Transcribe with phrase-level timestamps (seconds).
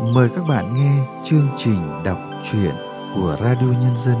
[0.00, 2.74] mời các bạn nghe chương trình đọc truyện
[3.14, 4.16] của Radio Nhân dân.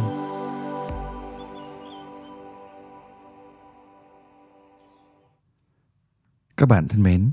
[6.56, 7.32] Các bạn thân mến,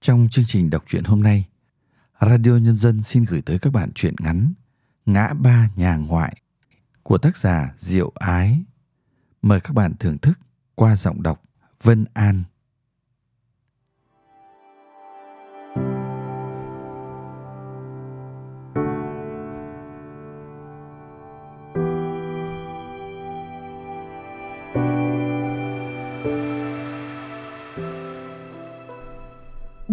[0.00, 1.48] trong chương trình đọc truyện hôm nay,
[2.20, 4.52] Radio Nhân dân xin gửi tới các bạn truyện ngắn
[5.06, 6.36] Ngã ba nhà ngoại
[7.02, 8.62] của tác giả Diệu Ái.
[9.42, 10.38] Mời các bạn thưởng thức
[10.74, 11.42] qua giọng đọc
[11.82, 12.42] Vân An.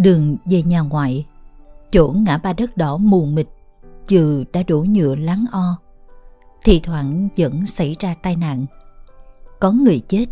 [0.01, 1.25] Đường về nhà ngoại,
[1.91, 3.47] chỗ ngã ba đất đỏ mù mịt,
[4.07, 5.77] trừ đã đổ nhựa lắng o.
[6.63, 8.65] Thì thoảng vẫn xảy ra tai nạn.
[9.59, 10.25] Có người chết,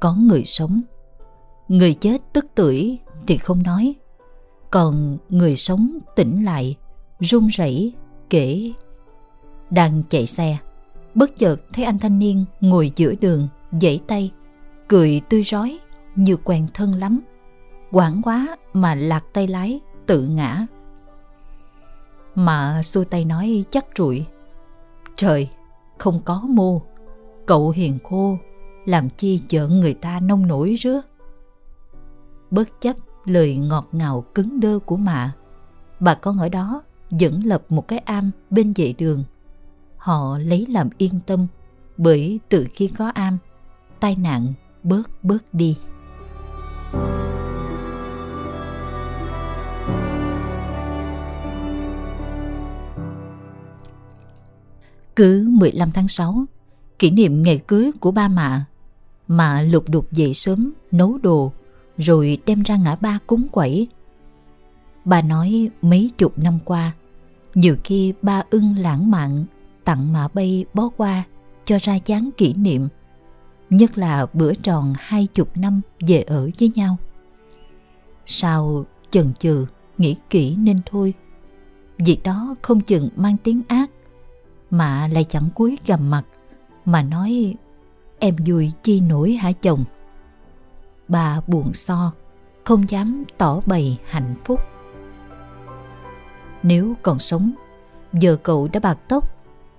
[0.00, 0.80] có người sống.
[1.68, 3.94] Người chết tức tuổi thì không nói.
[4.70, 6.76] Còn người sống tỉnh lại,
[7.20, 7.94] run rẩy
[8.30, 8.72] kể.
[9.70, 10.58] Đang chạy xe,
[11.14, 13.48] bất chợt thấy anh thanh niên ngồi giữa đường,
[13.80, 14.32] giãy tay,
[14.88, 15.78] cười tươi rói
[16.16, 17.20] như quen thân lắm
[17.92, 20.66] quảng quá mà lạc tay lái, tự ngã.
[22.34, 24.26] Mà xua tay nói chắc rụi
[25.16, 25.48] trời,
[25.98, 26.82] không có mô.
[27.46, 28.36] Cậu hiền khô,
[28.84, 31.00] làm chi chợ người ta nông nổi rứa?
[32.50, 35.32] Bất chấp lời ngọt ngào cứng đơ của mạ,
[36.00, 39.24] bà con ở đó vẫn lập một cái am bên vệ đường.
[39.96, 41.46] Họ lấy làm yên tâm,
[41.96, 43.38] bởi từ khi có am,
[44.00, 45.76] tai nạn bớt bớt đi.
[55.16, 56.44] Cứ 15 tháng 6,
[56.98, 58.64] kỷ niệm ngày cưới của ba mạ,
[59.28, 61.52] mạ lục đục dậy sớm nấu đồ
[61.98, 63.88] rồi đem ra ngã ba cúng quẩy.
[65.04, 66.92] Bà nói mấy chục năm qua,
[67.54, 69.44] nhiều khi ba ưng lãng mạn
[69.84, 71.22] tặng mạ bay bó qua
[71.64, 72.88] cho ra dáng kỷ niệm,
[73.70, 76.96] nhất là bữa tròn hai chục năm về ở với nhau.
[78.26, 79.66] Sao chần chừ,
[79.98, 81.14] nghĩ kỹ nên thôi.
[81.98, 83.90] Việc đó không chừng mang tiếng ác
[84.72, 86.22] mà lại chẳng cúi gầm mặt,
[86.84, 87.54] mà nói,
[88.18, 89.84] em vui chi nổi hả chồng?
[91.08, 92.12] Bà buồn so,
[92.64, 94.60] không dám tỏ bày hạnh phúc.
[96.62, 97.52] Nếu còn sống,
[98.12, 99.24] giờ cậu đã bạc tóc,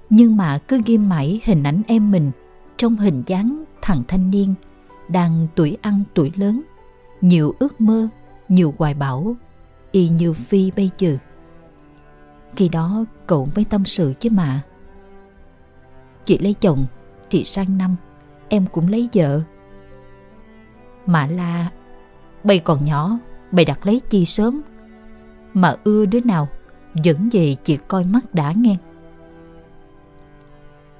[0.09, 2.31] nhưng mà cứ ghim mãi hình ảnh em mình
[2.77, 4.53] trong hình dáng thằng thanh niên
[5.07, 6.61] đang tuổi ăn tuổi lớn,
[7.21, 8.07] nhiều ước mơ,
[8.49, 9.35] nhiều hoài bão,
[9.91, 11.17] y như phi bây giờ.
[12.55, 14.61] Khi đó cậu mới tâm sự chứ mà
[16.25, 16.85] Chị lấy chồng,
[17.29, 17.95] Thì sang năm,
[18.49, 19.41] Em cũng lấy vợ.
[21.05, 21.71] Mà la,
[22.43, 23.19] Bây còn nhỏ,
[23.51, 24.61] Bày đặt lấy chi sớm.
[25.53, 26.47] Mà ưa đứa nào,
[27.03, 28.77] Dẫn về chị coi mắt đã nghe.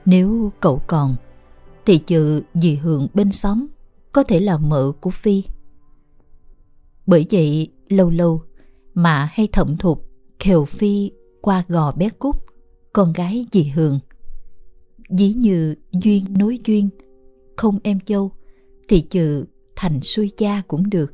[0.05, 1.15] Nếu cậu còn,
[1.85, 3.67] Thì trừ dì Hường bên xóm,
[4.11, 5.43] Có thể là mợ của Phi.
[7.05, 8.41] Bởi vậy, lâu lâu
[8.93, 10.09] Mà hay thẩm thục,
[10.39, 11.11] khều Phi
[11.41, 12.45] qua gò bé Cúc,
[12.93, 13.99] Con gái dì Hường.
[15.17, 16.89] Dí như duyên nối duyên,
[17.57, 18.31] Không em dâu,
[18.87, 21.13] Thì trừ thành xuôi cha cũng được.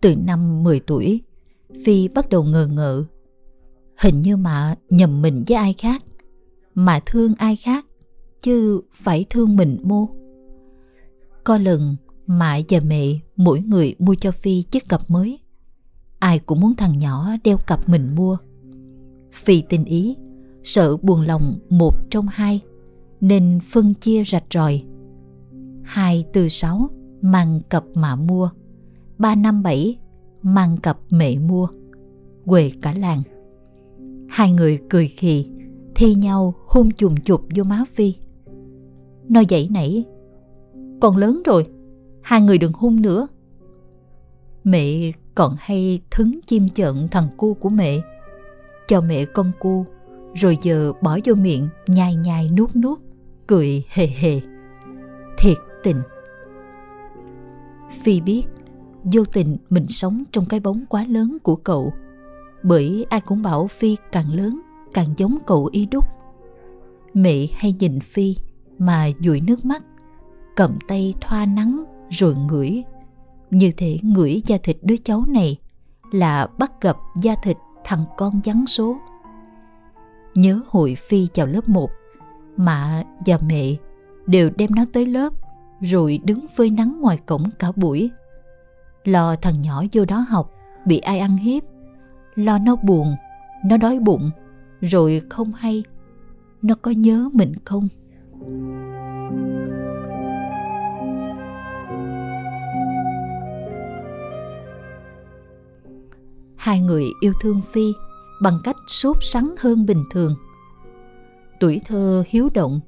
[0.00, 1.20] Từ năm 10 tuổi,
[1.84, 3.04] Phi bắt đầu ngờ ngợ.
[3.96, 6.04] Hình như mà nhầm mình với ai khác,
[6.74, 7.86] Mà thương ai khác,
[8.42, 10.08] Chứ phải thương mình mô.
[11.44, 11.96] Có lần
[12.26, 15.38] mẹ và mẹ mỗi người mua cho Phi chiếc cặp mới.
[16.18, 18.36] Ai cũng muốn thằng nhỏ đeo cặp mình mua.
[19.32, 20.16] Phi tình ý
[20.62, 22.60] sợ buồn lòng một trong hai,
[23.20, 24.82] nên phân chia rạch ròi.
[25.82, 26.90] Hai từ sáu,
[27.20, 28.50] mang cặp mà mua.
[29.18, 29.98] Ba năm bảy,
[30.42, 31.68] mang cặp mẹ mua.
[32.46, 33.22] Quề cả làng.
[34.28, 35.46] Hai người cười khì
[35.94, 38.14] thi nhau hôn chùm chụp vô má phi.
[39.28, 40.04] Nó dậy nảy,
[41.00, 41.66] còn lớn rồi,
[42.22, 43.26] hai người đừng hung nữa.
[44.64, 48.00] Mẹ còn hay thứng chim chợn thằng cu của mẹ,
[48.88, 49.84] cho mẹ con cu
[50.34, 52.98] rồi giờ bỏ vô miệng, nhai nhai nuốt nuốt,
[53.46, 54.40] cười hề hề.
[55.38, 56.02] Thiệt tình.
[57.90, 58.42] Phi biết,
[59.04, 61.92] vô tình mình sống trong cái bóng quá lớn của cậu.
[62.62, 64.60] Bởi ai cũng bảo phi càng lớn,
[64.94, 66.04] càng giống cậu y đúc.
[67.14, 68.36] Mẹ hay nhìn phi
[68.78, 69.84] mà dụi nước mắt,
[70.56, 72.82] cầm tay thoa nắng rồi ngửi.
[73.50, 75.56] Như thể ngửi da thịt đứa cháu này
[76.12, 78.96] là bắt gặp da thịt thằng con vắng số.
[80.40, 81.90] Nhớ hội Phi vào lớp 1
[82.56, 83.74] Mạ và mẹ
[84.26, 85.32] đều đem nó tới lớp
[85.80, 88.10] Rồi đứng phơi nắng ngoài cổng cả buổi.
[89.04, 90.52] Lo thằng nhỏ vô đó học
[90.86, 91.62] Bị ai ăn hiếp.
[92.34, 93.16] Lo nó buồn,
[93.64, 94.30] nó đói bụng,
[94.80, 95.84] rồi không hay,
[96.62, 97.88] nó có nhớ mình không?
[106.56, 107.92] Hai người yêu thương Phi
[108.40, 110.34] bằng cách sốt sắng hơn bình thường.
[111.60, 112.80] Tuổi thơ hiếu động,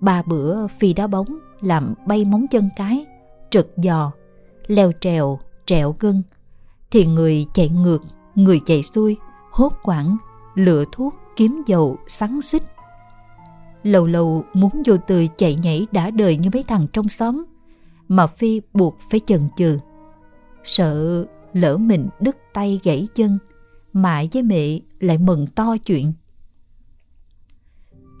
[0.00, 3.06] ba bữa Phi đá bóng làm bay móng chân cái,
[3.50, 4.12] trật giò,
[4.66, 6.22] leo trèo, trẹo gân,
[6.90, 8.02] thì người chạy ngược,
[8.34, 9.16] người chạy xuôi,
[9.50, 10.16] hốt quảng,
[10.54, 12.62] lựa thuốc, kiếm dầu, sắn xích.
[13.82, 17.44] Lâu lâu muốn vô từ chạy nhảy đã đời như mấy thằng trong xóm,
[18.08, 19.78] mà Phi buộc phải chần chừ.
[20.64, 23.38] Sợ lỡ mình đứt tay gãy chân,
[23.96, 26.12] mãi với mẹ lại mừng to chuyện.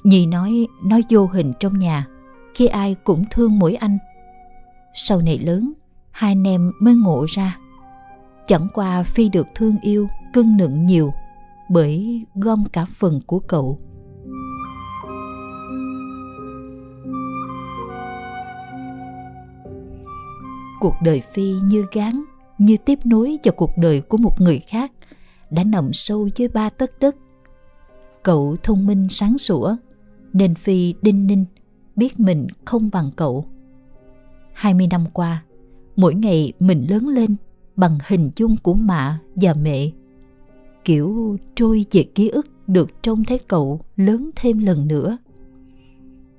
[0.04, 2.06] Nhi nói nói vô hình trong nhà,
[2.54, 3.98] khi ai cũng thương mỗi anh.
[4.94, 5.72] Sau này lớn,
[6.10, 7.58] hai anh em mới ngộ ra.
[8.46, 11.12] Chẳng qua Phi được thương yêu, cưng nựng nhiều
[11.70, 13.80] bởi gom cả phần của cậu.
[20.80, 22.24] Cuộc đời Phi như gán,
[22.58, 24.92] như tiếp nối cho cuộc đời của một người khác
[25.50, 27.16] đã nằm sâu dưới ba tấc đất.
[28.22, 29.76] Cậu thông minh sáng sủa,
[30.32, 31.44] nên Phi đinh ninh
[31.96, 33.44] biết mình không bằng cậu.
[34.52, 35.44] 20 năm qua,
[35.96, 37.36] mỗi ngày mình lớn lên
[37.76, 39.90] bằng hình dung của mạ và mẹ.
[40.84, 45.18] Kiểu trôi về ký ức được trông thấy cậu lớn thêm lần nữa.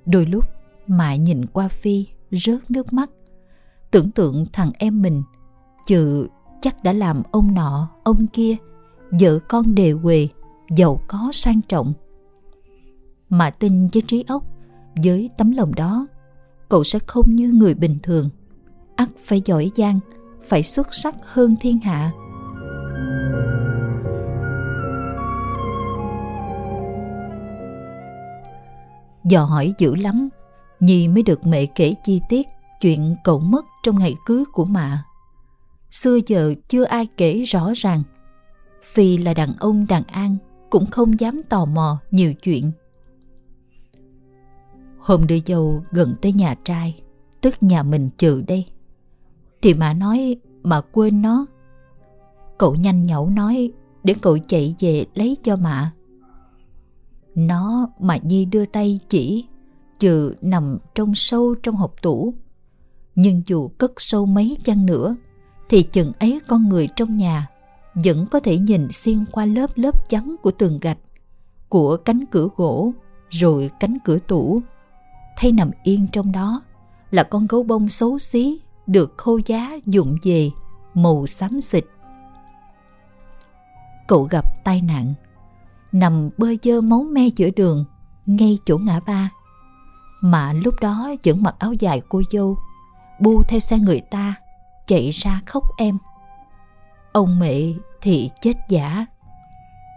[0.06, 0.46] Đôi lúc
[0.88, 3.10] mạ nhìn qua Phi rớt nước mắt,
[3.92, 5.24] tưởng tượng thằng em mình
[5.86, 6.28] chừ
[6.62, 8.56] chắc đã làm ông nọ, ông kia,
[9.12, 10.28] vợ con đề quề,
[10.76, 11.94] giàu có sang trọng.
[13.30, 14.44] Mà tin với trí óc,
[15.04, 16.08] với tấm lòng đó,
[16.70, 18.30] cậu sẽ không như người bình thường.
[18.96, 20.00] ắt phải giỏi giang,
[20.44, 22.12] phải xuất sắc hơn thiên hạ.
[29.24, 30.30] Dò hỏi dữ lắm,
[30.80, 32.48] Nhi mới được mẹ kể chi tiết
[32.82, 35.04] chuyện cậu mất trong ngày cưới của mạ.
[35.92, 38.04] Xưa giờ chưa ai kể rõ ràng
[38.94, 40.38] vì là đàn ông đàn an,
[40.70, 42.72] cũng không dám tò mò nhiều chuyện.
[44.98, 47.02] Hôm đưa dâu gần tới nhà trai,
[47.42, 48.66] tức nhà mình chừ đây.
[49.62, 51.46] Thì mà nói mà quên nó.
[52.58, 53.72] Cậu nhanh nhẩu nói
[54.04, 55.92] để cậu chạy về lấy cho mạ.
[57.36, 59.46] Nó mà Nhi đưa tay chỉ,
[59.98, 62.34] chừ nằm trong sâu trong hộp tủ.
[63.16, 65.16] Nhưng dù cất sâu mấy chăng nữa,
[65.70, 67.48] thì chừng ấy con người trong nhà
[68.04, 70.98] vẫn có thể nhìn xuyên qua lớp lớp trắng của tường gạch,
[71.70, 72.92] của cánh cửa gỗ,
[73.30, 74.62] rồi cánh cửa tủ.
[75.38, 76.62] Thấy nằm yên trong đó
[77.12, 80.50] là con gấu bông xấu xí được khô giá dụng về
[80.94, 81.86] màu xám xịt.
[84.08, 85.14] Cậu gặp tai nạn,
[85.92, 87.86] nằm bơ dơ máu me giữa đường,
[88.26, 89.30] ngay chỗ ngã ba.
[90.22, 92.58] Mà lúc đó vẫn mặc áo dài cô dâu,
[93.20, 94.36] bu theo xe người ta,
[94.88, 95.98] chạy ra khóc em.
[97.12, 97.62] Ông mẹ
[98.02, 99.06] thì chết giả.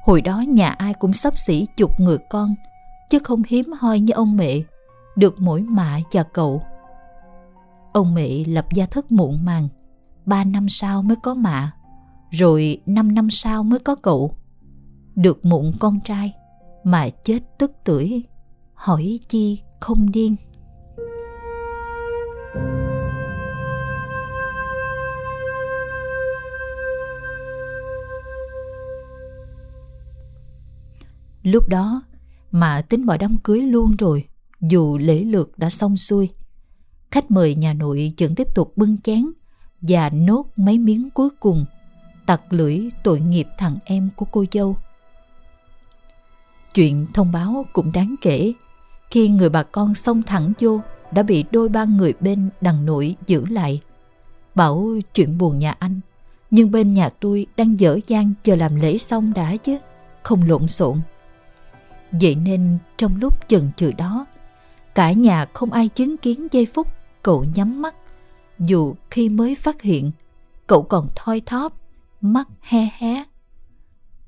[0.04, 2.54] Hồi đó nhà ai cũng sắp xỉ chục người con,
[3.10, 4.58] chứ không hiếm hoi như ông mẹ,
[5.16, 6.62] được mỗi mạ và cậu.
[7.92, 9.68] Ông mẹ lập gia thất muộn màng,
[10.26, 11.72] ba năm sau mới có mạ,
[12.30, 14.34] rồi năm năm sau mới có cậu.
[15.14, 16.32] Được mụn con trai,
[16.84, 18.24] mà chết tức tuổi,
[18.74, 20.36] hỏi chi không điên.
[31.42, 32.02] Lúc đó
[32.52, 34.28] mà tính bỏ đám cưới luôn rồi,
[34.60, 36.28] dù lễ lượt đã xong xuôi.
[37.10, 39.32] Khách mời nhà nội vẫn tiếp tục bưng chén
[39.80, 41.64] và nốt mấy miếng cuối cùng,
[42.26, 44.76] tặc lưỡi tội nghiệp thằng em của cô dâu.
[46.74, 48.52] Chuyện thông báo cũng đáng kể,
[49.10, 50.80] khi người bà con xông thẳng vô
[51.12, 53.80] đã bị đôi ba người bên đằng nội giữ lại.
[54.54, 56.00] Bảo chuyện buồn nhà anh,
[56.50, 59.76] nhưng bên nhà tôi đang dở dang chờ làm lễ xong đã chứ,
[60.22, 61.00] không lộn xộn.
[62.12, 64.26] Vậy nên trong lúc chần chừ đó,
[64.94, 66.86] cả nhà không ai chứng kiến giây phút
[67.22, 67.94] cậu nhắm mắt.
[68.58, 70.10] Dù khi mới phát hiện,
[70.66, 71.80] cậu còn thoi thóp,
[72.20, 73.24] mắt he hé.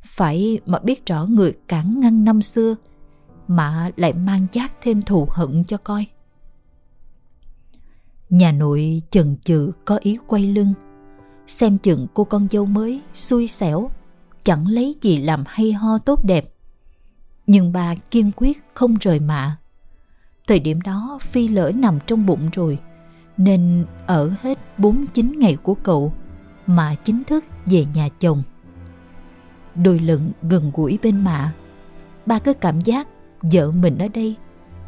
[0.03, 2.75] Phải mà biết rõ người cản ngăn năm xưa,
[3.49, 6.07] mà lại mang giác thêm thù hận cho coi.
[8.31, 10.75] Nhà nội chần chừ có ý quay lưng,
[11.47, 13.91] xem chừng cô con dâu mới xui xẻo,
[14.45, 16.52] chẳng lấy gì làm hay ho tốt đẹp
[17.47, 19.57] nhưng bà kiên quyết không rời mạ.
[20.47, 22.79] Thời điểm đó Phi lỡ nằm trong bụng rồi,
[23.37, 26.13] nên ở hết 49 ngày của cậu
[26.67, 28.43] mà chính thức về nhà chồng.
[29.75, 31.53] đôi lần gần gũi bên mạ
[32.27, 33.09] ba có cảm giác
[33.53, 34.37] vợ mình ở đây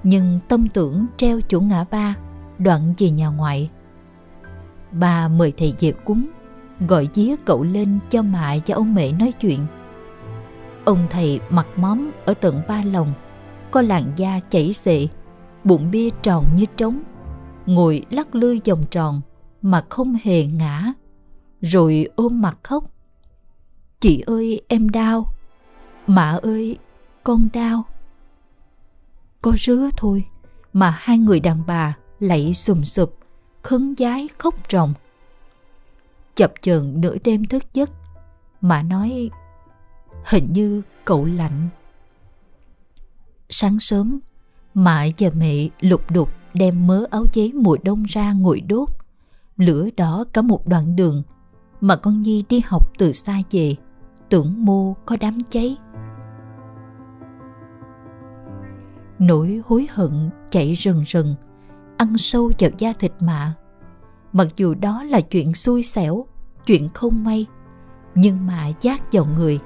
[0.03, 2.15] nhưng tâm tưởng treo chỗ ngã ba
[2.59, 3.71] đoạn về nhà ngoại
[4.93, 6.27] bà mời thầy về cúng
[6.89, 9.61] gọi día cậu lên cho mạ và ông mẹ nói chuyện
[10.85, 13.13] ông thầy mặt móm ở tận ba lòng
[13.71, 15.09] có làn da chảy xệ,
[15.65, 17.03] bụng bia tròn như trống.
[17.67, 19.21] Ngồi lắc lư vòng tròn
[19.63, 20.93] mà không hề ngã,
[21.61, 22.85] rồi ôm mặt khóc.
[24.01, 25.27] Chị ơi, em đau.
[26.07, 26.79] Mạ ơi,
[27.25, 27.85] con đau.
[29.43, 30.25] Có rứa thôi
[30.73, 33.19] mà hai người đàn bà lạy sùm sụp,
[33.63, 34.95] khấn giái khóc ròng.
[36.35, 37.91] Chập chờn nửa đêm thức giấc
[38.61, 39.31] mà nói
[40.25, 41.69] hình như cậu lạnh.
[43.49, 44.21] Sáng sớm
[44.75, 48.89] mẹ và mẹ lục đục đem mớ áo giấy mùa đông ra ngồi đốt.
[49.57, 51.23] Lửa đỏ cả một đoạn đường,
[51.81, 53.77] mà con nhi đi học từ xa về,
[54.29, 55.77] tưởng mô có đám cháy.
[59.19, 61.35] Nỗi hối hận chạy rần rần,
[61.97, 63.55] ăn sâu vào da thịt mạ.
[64.33, 66.27] Mặc dù đó là chuyện xui xẻo,
[66.67, 67.47] chuyện không may,
[68.15, 69.59] nhưng mà giác vào người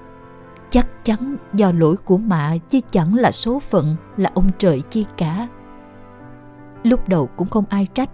[0.71, 5.07] chắc chắn do lỗi của mạ chứ chẳng là số phận là ông trời chi
[5.17, 5.49] cả.
[6.83, 8.11] Lúc đầu cũng không ai trách,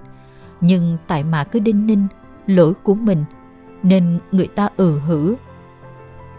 [0.60, 2.06] nhưng tại mạ cứ đinh ninh
[2.46, 3.24] lỗi của mình
[3.82, 5.34] nên người ta ừ hử.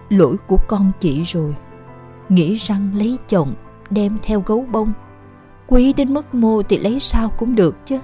[0.09, 1.55] Lỗi của con chị rồi,
[2.29, 3.53] nghĩ rằng lấy chồng,
[3.89, 4.93] đem theo gấu bông.
[5.67, 7.99] Quý đến mức mô thì lấy sao cũng được chứ.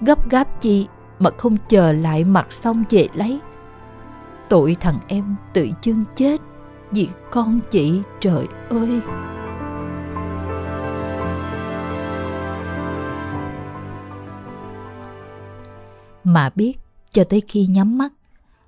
[0.00, 0.86] Gấp gáp chi
[1.18, 3.40] mà không chờ lại mặt xong về lấy.
[4.48, 6.40] Tội thằng em tự chưng chết
[6.92, 9.00] vì con chị trời ơi.
[16.24, 16.78] Mà biết,
[17.12, 18.12] cho tới khi nhắm mắt,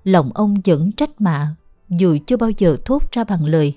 [0.03, 1.55] lòng ông vẫn trách mạ,
[1.89, 3.75] dù chưa bao giờ thốt ra bằng lời.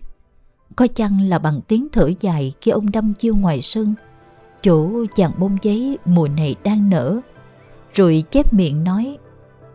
[0.76, 3.94] Có chăng là bằng tiếng thở dài khi ông đâm chiêu ngoài sân,
[4.62, 7.20] chỗ chàng bông giấy mùa này đang nở,
[7.94, 9.18] rồi chép miệng nói,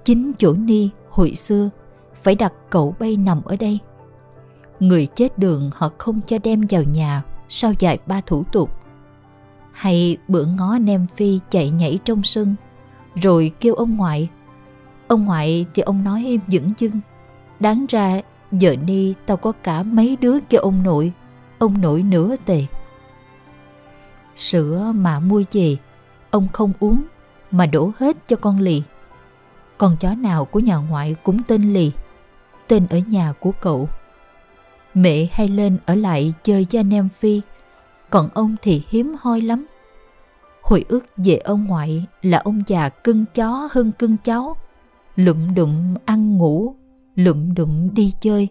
[0.06, 1.70] chính chỗ ni hồi xưa,
[2.14, 3.80] phải đặt cậu bay nằm ở đây
[4.80, 8.72] người chết đường họ không cho đem vào nhà sau dài ba thủ tục.
[9.72, 12.56] Hay bữa ngó nem phi chạy nhảy trong sân,
[13.16, 14.30] rồi kêu ông ngoại.
[15.08, 17.00] Ông ngoại thì ông nói dững dưng
[17.60, 18.22] đáng ra
[18.52, 21.14] giờ ni tao có cả mấy đứa kêu ông nội
[21.60, 22.66] ông nội nữa tề.
[24.36, 25.78] Sữa mà mua về,
[26.32, 27.04] ông không uống
[27.52, 28.84] mà đổ hết cho con lì.
[29.78, 31.92] Con chó nào của nhà ngoại cũng tên lì,
[32.68, 33.90] tên ở nhà của cậu
[35.02, 37.42] mẹ hay lên ở lại chơi với anh em phi.
[38.10, 39.66] Còn ông thì hiếm hoi lắm.
[40.62, 44.56] Hồi ức về ông ngoại là ông già cưng chó hơn cưng cháu.
[45.16, 46.76] Lụm đụng ăn ngủ,
[47.16, 48.48] lụm đụng đi chơi,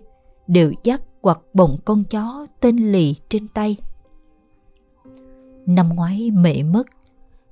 [0.46, 3.76] đều dắt hoặc bồng con chó tên lì trên tay.
[5.66, 6.86] Năm ngoái mẹ mất,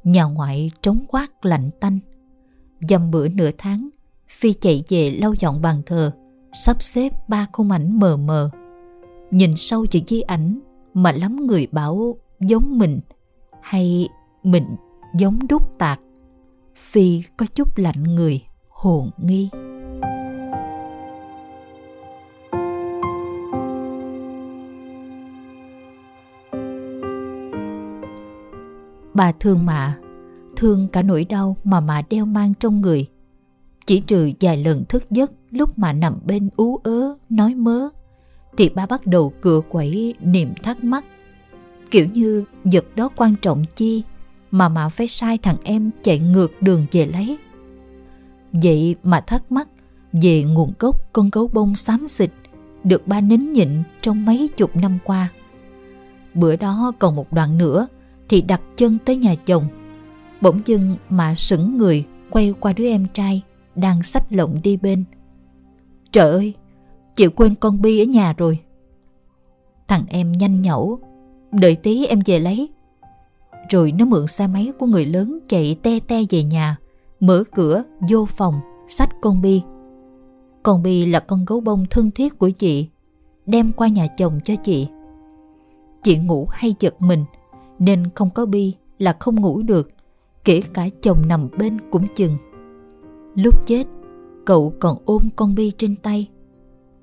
[0.05, 1.99] nhà ngoại trống quát lạnh tanh.
[2.89, 3.89] Dầm bữa nửa tháng,
[4.29, 6.11] phi chạy về lau dọn bàn thờ,
[6.53, 8.51] sắp xếp ba khung ảnh mờ mờ
[9.31, 10.61] nhìn sâu vào di ảnh
[10.95, 13.01] mà lắm người bảo giống mình
[13.63, 14.09] hay
[14.43, 14.77] mình
[15.15, 16.01] giống đúc tạc.
[16.77, 19.49] Phi có chút lạnh người hồn nghi.
[29.15, 29.99] Bà thương mạ
[30.57, 33.07] thương cả nỗi đau mà mạ đeo mang trong người.
[33.87, 37.89] Chỉ trừ vài lần thức giấc lúc mà nằm bên ú ớ, nói mớ
[38.57, 41.05] thì ba bắt đầu cựa quẩy niềm thắc mắc.
[41.91, 44.03] Kiểu như vật đó quan trọng chi
[44.51, 47.39] mà mà phải sai thằng em chạy ngược đường về lấy.
[48.53, 49.69] Vậy mà thắc mắc
[50.13, 52.31] về nguồn gốc con gấu bông xám xịt
[52.85, 55.29] được ba nín nhịn trong mấy chục năm qua.
[56.35, 57.89] Bữa đó còn một đoạn nữa
[58.29, 59.69] thì đặt chân tới nhà chồng.
[60.41, 63.43] Bỗng dưng mà sững người quay qua đứa em trai
[63.75, 65.05] đang sách lộng đi bên.
[66.13, 66.55] Trời ơi
[67.17, 68.59] chị quên con bi ở nhà rồi.
[69.89, 70.99] Thằng em nhanh nhẩu,
[71.53, 72.69] đợi tí em về lấy.
[73.71, 76.77] Rồi nó mượn xe máy của người lớn chạy te te về nhà,
[77.21, 78.55] mở cửa, vô phòng,
[78.89, 79.63] xách con bi.
[80.63, 82.89] Con bi là con gấu bông thân thiết của chị,
[83.47, 84.89] đem qua nhà chồng cho chị.
[86.03, 87.25] Chị ngủ hay giật mình,
[87.79, 89.91] nên không có bi là không ngủ được,
[90.45, 92.37] kể cả chồng nằm bên cũng chừng.
[93.35, 93.85] Lúc chết,
[94.45, 96.29] cậu còn ôm con bi trên tay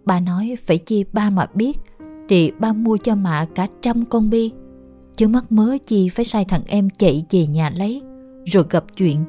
[0.06, 1.80] bà nói phải chi ba mà biết
[2.30, 4.52] thì ba mua cho mạ cả trăm con bi
[5.16, 8.02] chứ mắc mớ chi phải sai thằng em chạy về nhà lấy
[8.46, 9.24] rồi gặp chuyện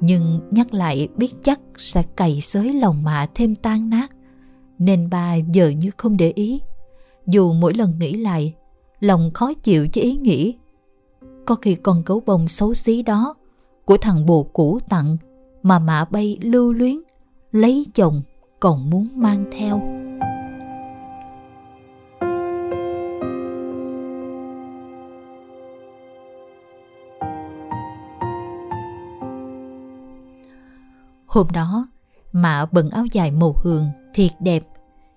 [0.00, 4.10] nhưng nhắc lại biết chắc sẽ cày xới lòng mạ thêm tan nát
[4.78, 6.60] Nên ba giờ như không để ý.
[7.26, 8.54] Dù mỗi lần nghĩ lại,
[9.00, 10.56] lòng khó chịu với ý nghĩ.
[11.46, 13.34] Có khi con gấu bông xấu xí đó
[13.84, 15.16] của thằng bồ cũ tặng
[15.62, 17.00] mà mạ bay lưu luyến,
[17.52, 18.22] lấy chồng
[18.60, 19.80] còn muốn mang theo.
[31.26, 31.88] Hôm đó,
[32.32, 34.62] Mạ bận áo dài màu hường, thiệt đẹp,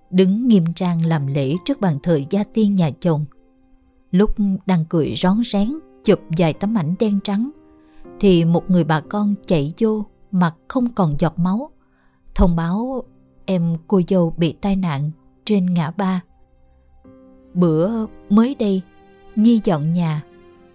[0.09, 3.25] đứng nghiêm trang làm lễ trước bàn thờ gia tiên nhà chồng.
[4.11, 7.51] Lúc đang cười rón rén, chụp vài tấm ảnh đen trắng,
[8.19, 11.71] thì một người bà con chạy vô, mặt không còn giọt máu,
[12.35, 13.03] thông báo
[13.45, 15.11] em cô dâu bị tai nạn
[15.45, 16.21] trên ngã ba.
[17.53, 18.81] Bữa mới đây,
[19.35, 20.23] Nhi dọn nhà,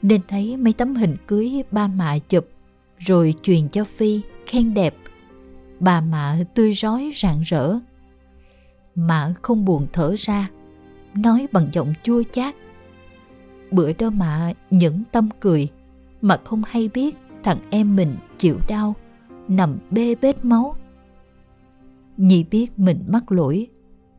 [0.02, 2.48] nên thấy mấy tấm hình cưới ba mạ chụp,
[2.98, 4.94] rồi truyền cho Phi khen đẹp
[5.80, 7.78] bà mạ tươi rói rạng rỡ.
[8.94, 10.50] Mạ không buồn thở ra,
[11.14, 12.54] nói bằng giọng chua chát.
[13.70, 15.68] Bữa đó mạ những tâm cười,
[16.22, 18.94] mà không hay biết thằng em mình chịu đau,
[19.48, 20.76] nằm bê bết máu.
[22.16, 23.68] Nhi biết mình mắc lỗi,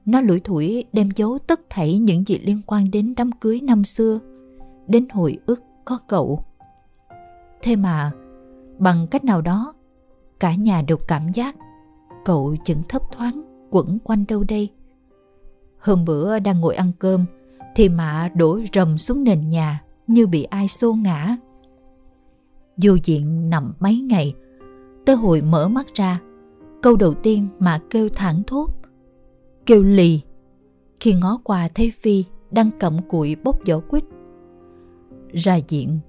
[0.06, 3.84] nó lủi thủi đem giấu tất thảy những gì liên quan đến đám cưới năm
[3.84, 4.20] xưa,
[4.88, 6.40] đến hồi ức có cậu.
[7.62, 8.12] Thế mà,
[8.78, 9.74] bằng cách nào đó,
[10.40, 11.56] cả nhà đều cảm giác
[12.26, 14.70] cậu chững thấp thoáng quẩn quanh đâu đây.
[15.80, 17.26] Hôm bữa đang ngồi ăn cơm
[17.76, 21.38] thì mạ đổ rầm xuống nền nhà như bị ai xô ngã.
[22.78, 24.34] Vô diện nằm mấy ngày
[25.06, 26.20] tới hồi mở mắt ra
[26.82, 28.68] câu đầu tiên mà kêu thẳng thốt
[29.66, 30.22] kêu lì
[31.00, 34.04] khi ngó qua thấy phi đang cầm cụi bốc vỏ quýt
[35.34, 36.00] ra diện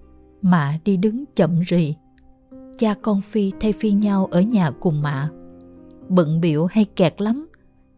[0.43, 1.95] mạ đi đứng chậm rì
[2.79, 5.31] cha con Phi thay phi nhau ở nhà cùng mạ.
[6.09, 7.49] Bận biểu hay kẹt lắm,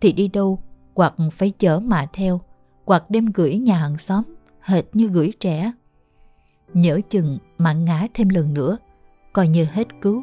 [0.00, 0.58] thì đi đâu
[0.94, 2.40] hoặc phải chở mạ theo,
[2.84, 4.22] hoặc đem gửi nhà hàng xóm,
[4.60, 5.72] hệt như gửi trẻ.
[6.74, 8.76] Nhỡ chừng mà ngã thêm lần nữa,
[9.32, 10.22] coi như hết cứu.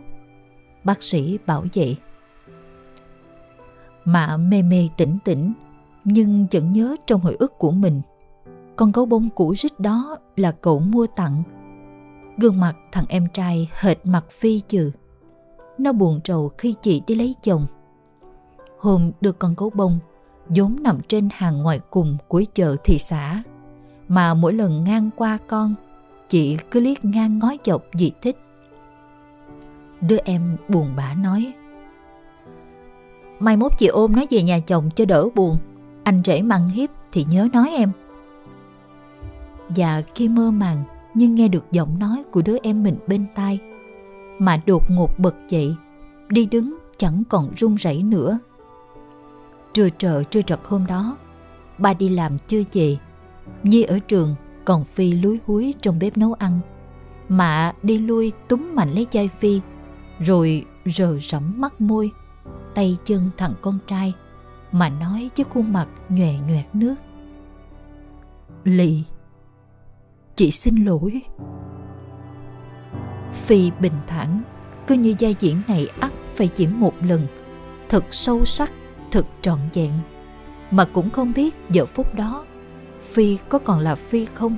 [0.83, 1.97] Bác sĩ bảo vậy
[4.07, 5.53] mà mê mê tỉnh tỉnh
[6.03, 8.01] nhưng vẫn nhớ trong hồi ức của mình.
[8.75, 11.43] Con gấu bông cũ rích đó là cậu mua tặng
[12.37, 14.91] Gương mặt thằng em trai hệt mặt Phi trừ.
[15.77, 17.65] Nó buồn trầu khi chị đi lấy chồng.
[18.79, 19.99] Hôm đưa con gấu bông,
[20.49, 23.43] vốn nằm trên hàng ngoài cùng của chợ thị xã.
[24.07, 25.75] Mà mỗi lần ngang qua con,
[26.27, 28.37] chị cứ liếc ngang ngó dọc dị thích.
[30.01, 31.53] Đứa em buồn bã nói.
[33.39, 35.57] Mai mốt chị ôm nó về nhà chồng cho đỡ buồn.
[36.03, 37.91] Anh rể măng hiếp thì nhớ nói em.
[39.69, 43.59] Và khi mơ màng, nhưng nghe được giọng nói của đứa em mình bên tai,
[44.39, 45.75] mà đột ngột bật dậy,
[46.29, 48.39] đi đứng chẳng còn run rẩy nữa
[49.73, 51.17] trưa trợ, trưa trật hôm đó,
[51.77, 52.97] ba đi làm chưa về
[53.63, 56.59] nhi ở trường còn phi lúi húi trong bếp nấu ăn
[57.29, 59.61] mạ đi lui túm mạnh lấy chai phi,
[60.19, 62.11] rồi rờ rẫm mắt môi
[62.77, 64.13] tay chân thằng con trai
[64.71, 66.95] mà nói với khuôn mặt nhòe nhoẹt nước.
[68.63, 69.03] Lì,
[70.35, 71.21] chị xin lỗi.
[73.33, 74.41] Phi bình thản,
[74.87, 77.27] cứ như giai diễn này ắt phải diễn một lần,
[77.89, 78.73] thật sâu sắc,
[79.11, 79.91] thật trọn vẹn.
[80.71, 82.45] Mà cũng không biết giờ phút đó
[83.01, 84.57] phi có còn là phi không,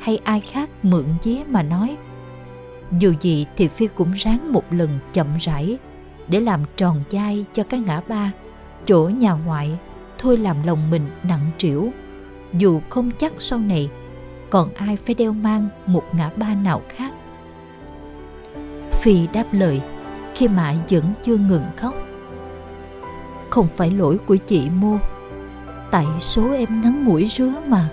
[0.00, 1.96] hay ai khác mượn vía mà nói.
[2.98, 5.78] Dù gì thì phi cũng ráng một lần chậm rãi
[6.32, 8.32] để làm tròn vai cho cái ngã ba.
[8.86, 9.78] Chỗ nhà ngoại,
[10.18, 11.90] thôi làm lòng mình nặng trĩu.
[12.52, 13.90] Dù không chắc sau này,
[14.50, 17.12] còn ai phải đeo mang một ngã ba nào khác?
[18.92, 19.80] Phi đáp lời,
[20.34, 21.94] khi mà vẫn chưa ngừng khóc.
[23.50, 24.96] Không phải lỗi của chị mô
[25.90, 27.88] tại số em ngắn mũi rứa mà.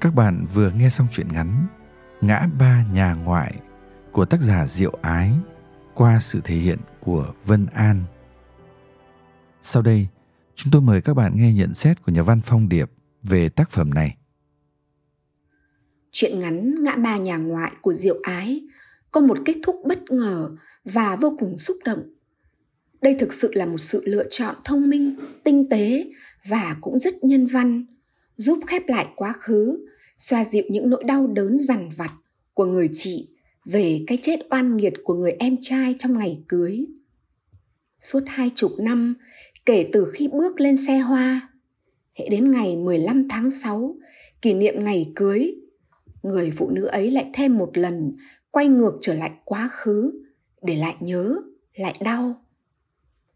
[0.00, 1.66] Các bạn vừa nghe xong chuyện ngắn
[2.20, 3.54] Ngã ba nhà ngoại
[4.12, 5.32] của tác giả Diệu Ái
[5.94, 8.04] qua sự thể hiện của Vân An.
[9.62, 10.06] Sau đây,
[10.54, 12.90] chúng tôi mời các bạn nghe nhận xét của nhà văn Phong Điệp
[13.22, 14.16] về tác phẩm này.
[16.12, 18.60] Chuyện ngắn Ngã ba nhà ngoại của Diệu Ái
[19.10, 20.50] có một kết thúc bất ngờ
[20.84, 22.02] và vô cùng xúc động.
[23.00, 26.10] Đây thực sự là một sự lựa chọn thông minh, tinh tế
[26.48, 27.86] và cũng rất nhân văn,
[28.38, 29.86] giúp khép lại quá khứ
[30.18, 32.12] xoa dịu những nỗi đau đớn dằn vặt
[32.54, 33.28] của người chị
[33.64, 36.86] về cái chết oan nghiệt của người em trai trong ngày cưới.
[38.00, 39.14] Suốt hai chục năm
[39.66, 41.48] kể từ khi bước lên xe hoa,
[42.14, 43.96] hệ đến ngày 15 tháng 6,
[44.42, 45.54] kỷ niệm ngày cưới,
[46.22, 48.16] người phụ nữ ấy lại thêm một lần
[48.50, 50.12] quay ngược trở lại quá khứ
[50.62, 51.36] để lại nhớ,
[51.74, 52.44] lại đau.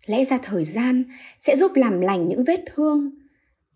[0.06, 1.04] Lẽ ra thời gian
[1.38, 3.10] sẽ giúp làm lành những vết thương,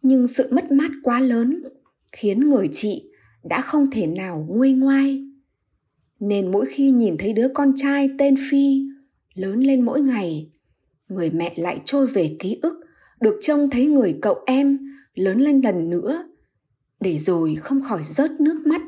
[0.03, 1.63] nhưng sự mất mát quá lớn
[2.13, 3.11] khiến người chị
[3.45, 5.25] đã không thể nào nguôi ngoai.
[6.21, 8.83] Nên mỗi khi nhìn thấy đứa con trai tên phi
[9.35, 10.51] lớn lên mỗi ngày,
[11.09, 12.81] người mẹ lại trôi về ký ức
[13.21, 14.79] được trông thấy người cậu em
[15.15, 16.29] lớn lên lần nữa,
[17.01, 18.83] để rồi không khỏi rớt nước mắt.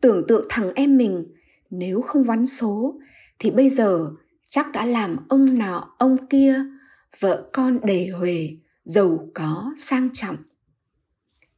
[0.00, 1.26] Tưởng tượng thằng em mình
[1.70, 3.00] nếu không vắn số,
[3.38, 4.10] thì bây giờ
[4.48, 6.64] chắc đã làm ông nọ, ông kia,
[7.20, 8.48] vợ con đề huề
[8.84, 10.36] giàu có, sang trọng.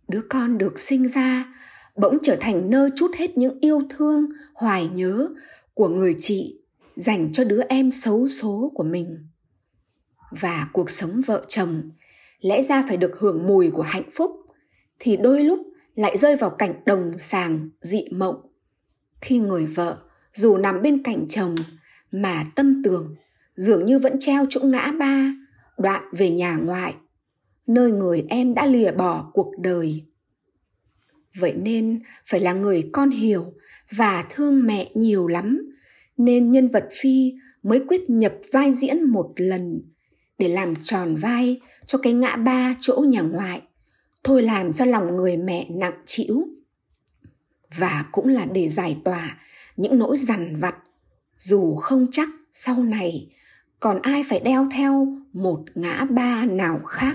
[0.08, 1.54] Đứa con được sinh ra,
[1.96, 5.28] bỗng trở thành nơi chút hết những yêu thương, hoài nhớ
[5.74, 6.60] của người chị
[6.96, 9.28] dành cho đứa em xấu số của mình.
[10.30, 11.90] Và cuộc sống vợ chồng
[12.40, 14.30] lẽ ra phải được hưởng mùi của hạnh phúc,
[14.98, 15.58] thì đôi lúc
[15.94, 18.40] lại rơi vào cảnh đồng sàng, dị mộng.
[19.20, 19.98] Khi người vợ,
[20.34, 21.54] dù nằm bên cạnh chồng,
[22.12, 23.14] mà tâm tường
[23.56, 25.34] dường như vẫn treo chỗ ngã ba,
[25.78, 26.94] đoạn về nhà ngoại
[27.66, 30.05] nơi người em đã lìa bỏ cuộc đời.
[31.40, 33.53] Vậy nên phải là người con hiểu
[33.96, 35.72] và thương mẹ nhiều lắm,
[36.16, 39.83] nên nhân vật phi mới quyết nhập vai diễn một lần
[40.38, 43.62] để làm tròn vai cho cái ngã ba chỗ nhà ngoại,
[44.24, 46.48] thôi làm cho lòng người mẹ nặng chịu
[47.79, 49.38] và cũng là để giải tỏa
[49.77, 50.74] những nỗi dằn vặt,
[51.37, 53.31] dù không chắc sau này
[53.81, 57.14] còn ai phải đeo theo một ngã ba nào khác.